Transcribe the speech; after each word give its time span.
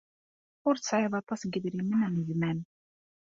Ur 0.67 0.75
tesɛiḍ 0.77 1.13
aṭas 1.21 1.41
n 1.43 1.49
yedrimen 1.53 2.05
am 2.07 2.17
gma-m. 2.27 2.59